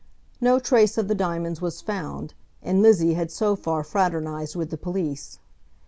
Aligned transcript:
No 0.41 0.57
trace 0.57 0.97
of 0.97 1.07
the 1.07 1.13
diamonds 1.13 1.61
was 1.61 1.79
found, 1.79 2.33
and 2.63 2.81
Lizzie 2.81 3.13
had 3.13 3.29
so 3.29 3.55
far 3.55 3.83
fraternised 3.83 4.55
with 4.55 4.71
the 4.71 4.75
police. 4.77 5.37